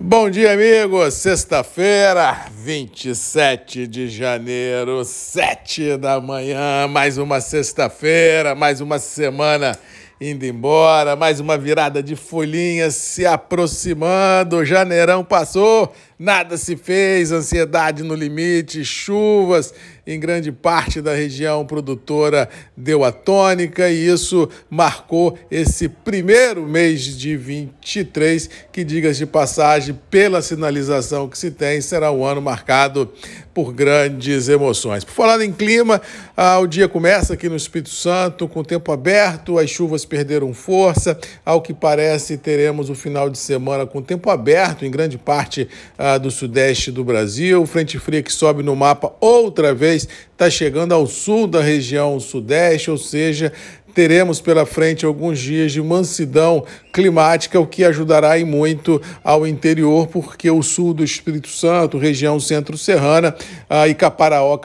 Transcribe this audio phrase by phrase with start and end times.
[0.00, 1.14] Bom dia, amigos.
[1.14, 6.88] Sexta-feira, 27 de janeiro, 7 da manhã.
[6.88, 9.78] Mais uma sexta-feira, mais uma semana
[10.20, 14.64] indo embora, mais uma virada de folhinhas se aproximando.
[14.64, 19.72] Janeirão passou, nada se fez, ansiedade no limite, chuvas
[20.06, 27.16] em grande parte da região produtora deu a tônica e isso marcou esse primeiro mês
[27.16, 33.10] de 23, que, diga de passagem, pela sinalização que se tem, será um ano marcado
[33.54, 35.04] por grandes emoções.
[35.04, 36.02] Por falar em clima,
[36.36, 40.52] ah, o dia começa aqui no Espírito Santo com o tempo aberto, as chuvas perderam
[40.52, 41.16] força.
[41.44, 46.03] Ao que parece, teremos o final de semana com tempo aberto em grande parte ah,
[46.20, 47.64] do sudeste do Brasil.
[47.66, 52.90] Frente fria que sobe no mapa outra vez está chegando ao sul da região sudeste,
[52.90, 53.50] ou seja,
[53.94, 56.64] teremos pela frente alguns dias de mansidão
[56.94, 62.38] climática, o que ajudará e muito ao interior, porque o sul do Espírito Santo, região
[62.38, 63.34] centro-serrana
[63.68, 64.56] ah, e Caparaó,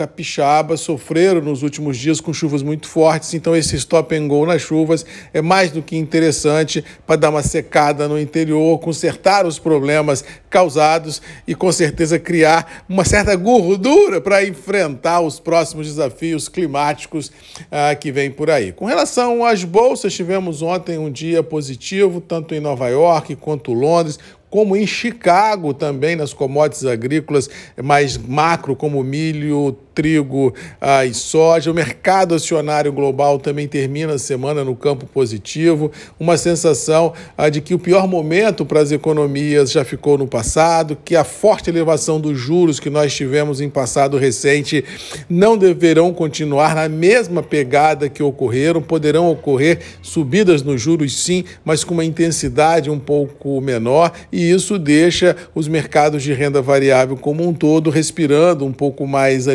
[0.78, 5.04] sofreram nos últimos dias com chuvas muito fortes, então esse stop and go nas chuvas
[5.34, 11.24] é mais do que interessante para dar uma secada no interior, consertar os problemas causados
[11.48, 17.32] e com certeza criar uma certa gordura para enfrentar os próximos desafios climáticos
[17.72, 18.72] ah, que vêm por aí.
[18.72, 24.20] Com relação às bolsas, tivemos ontem um dia positivo, tanto em Nova York quanto Londres,
[24.50, 27.50] como em Chicago também, nas commodities agrícolas
[27.82, 31.70] mais macro, como milho, trigo ah, e soja.
[31.70, 37.60] O mercado acionário global também termina a semana no campo positivo, uma sensação ah, de
[37.60, 42.18] que o pior momento para as economias já ficou no passado, que a forte elevação
[42.18, 44.86] dos juros que nós tivemos em passado recente
[45.30, 51.84] não deverão continuar na mesma pegada que ocorreram, poderão ocorrer subidas nos juros sim, mas
[51.84, 57.46] com uma intensidade um pouco menor, e isso deixa os mercados de renda variável como
[57.46, 59.50] um todo respirando um pouco mais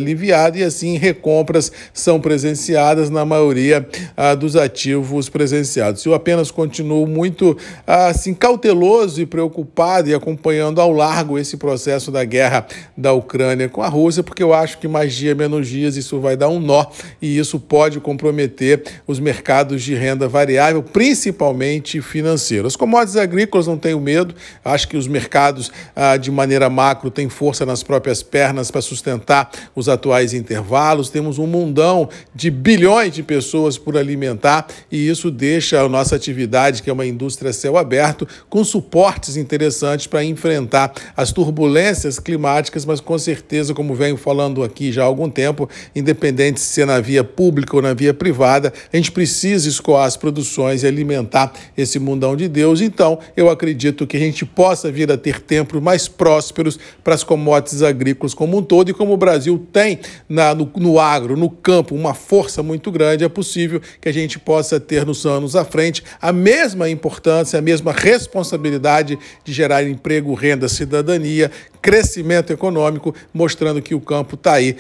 [0.59, 3.87] e assim recompras são presenciadas na maioria
[4.17, 6.05] ah, dos ativos presenciados.
[6.05, 12.11] Eu apenas continuo muito ah, assim cauteloso e preocupado e acompanhando ao largo esse processo
[12.11, 12.67] da guerra
[12.97, 16.37] da Ucrânia com a Rússia, porque eu acho que mais dia menos dias isso vai
[16.37, 16.87] dar um nó
[17.21, 22.73] e isso pode comprometer os mercados de renda variável, principalmente financeiros.
[22.73, 27.29] As commodities agrícolas não tenho medo, acho que os mercados ah, de maneira macro têm
[27.29, 33.23] força nas próprias pernas para sustentar os atuais intervalos, temos um mundão de bilhões de
[33.23, 38.27] pessoas por alimentar e isso deixa a nossa atividade, que é uma indústria céu aberto,
[38.49, 44.93] com suportes interessantes para enfrentar as turbulências climáticas, mas com certeza, como venho falando aqui
[44.93, 48.97] já há algum tempo, independente se é na via pública ou na via privada, a
[48.97, 52.81] gente precisa escoar as produções e alimentar esse mundão de Deus.
[52.81, 57.25] Então, eu acredito que a gente possa vir a ter tempos mais prósperos para as
[57.25, 59.99] commodities agrícolas como um todo e como o Brasil tem
[60.29, 64.39] na, no, no agro, no campo, uma força muito grande, é possível que a gente
[64.39, 70.35] possa ter nos anos à frente a mesma importância, a mesma responsabilidade de gerar emprego,
[70.35, 71.51] renda, cidadania,
[71.81, 74.77] crescimento econômico, mostrando que o campo está aí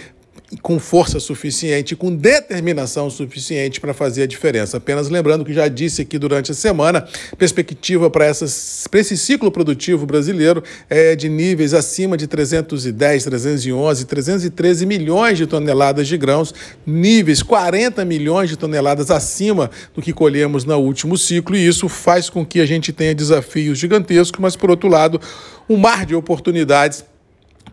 [0.62, 4.76] com força suficiente, com determinação suficiente para fazer a diferença.
[4.76, 7.06] Apenas lembrando que já disse aqui durante a semana,
[7.36, 15.38] perspectiva para esse ciclo produtivo brasileiro é de níveis acima de 310, 311, 313 milhões
[15.38, 16.54] de toneladas de grãos,
[16.86, 22.28] níveis 40 milhões de toneladas acima do que colhemos no último ciclo, e isso faz
[22.28, 25.20] com que a gente tenha desafios gigantescos, mas por outro lado,
[25.68, 27.04] um mar de oportunidades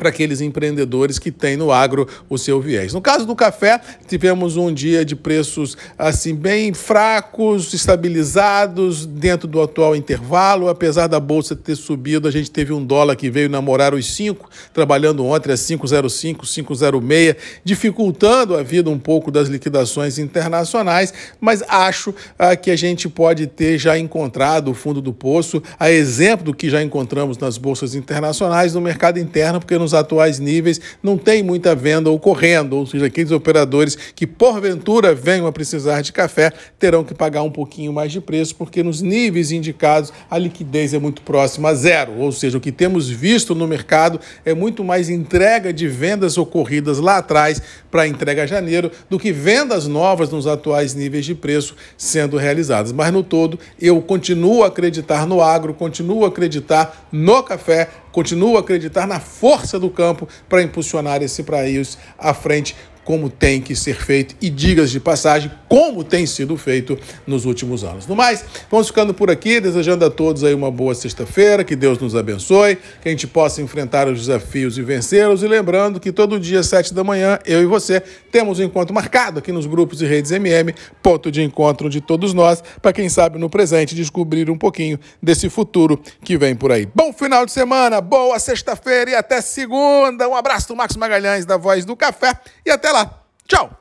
[0.02, 2.92] para aqueles empreendedores que têm no agro o seu viés.
[2.92, 9.62] No caso do café, tivemos um dia de preços assim bem fracos, estabilizados dentro do
[9.62, 13.94] atual intervalo, apesar da bolsa ter subido, a gente teve um dólar que veio namorar
[13.94, 21.14] os 5, trabalhando ontem a 5,05, 5,06, dificultando a vida um pouco das liquidações internacionais,
[21.40, 25.92] mas acho ah, que a gente pode ter já encontrado o fundo do poço, a
[25.92, 30.80] exemplo do que já encontramos nas bolsas internacionais no mercado interno, porque nos atuais níveis
[31.02, 36.12] não tem muita venda ocorrendo, ou seja, aqueles operadores que porventura venham a precisar de
[36.12, 40.94] café terão que pagar um pouquinho mais de preço, porque nos níveis indicados a liquidez
[40.94, 44.84] é muito próxima a zero, ou seja, o que temos visto no mercado é muito
[44.84, 50.30] mais entrega de vendas ocorridas lá atrás para entrega a janeiro do que vendas novas
[50.30, 52.92] nos atuais níveis de preço sendo realizadas.
[52.92, 58.58] Mas no todo, eu continuo a acreditar no agro, continuo a acreditar no café, continuo
[58.58, 63.76] a acreditar na força do campo para impulsionar esse país à frente como tem que
[63.76, 68.06] ser feito e digas de passagem como tem sido feito nos últimos anos.
[68.06, 71.98] No mais, vamos ficando por aqui, desejando a todos aí uma boa sexta-feira, que Deus
[71.98, 76.40] nos abençoe, que a gente possa enfrentar os desafios e vencê-los e lembrando que todo
[76.40, 78.02] dia sete da manhã eu e você
[78.32, 82.34] temos um encontro marcado aqui nos grupos e redes MM, ponto de encontro de todos
[82.34, 86.88] nós, para quem sabe no presente descobrir um pouquinho desse futuro que vem por aí.
[86.94, 90.28] Bom final de semana, boa sexta-feira e até segunda.
[90.28, 92.34] Um abraço do Marcos Magalhães da Voz do Café
[92.66, 93.24] e até lá.
[93.48, 93.81] Tchau!